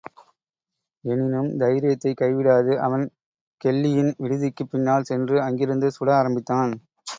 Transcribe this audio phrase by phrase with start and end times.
[1.03, 3.05] எனினும் தைரியத்தைக் கைவிடாது அவன்
[3.57, 6.73] கெல்லியின் விடுதிக்குப் பின்னால் சென்று அங்கிருந்து சுட ஆரம்பித்தான்.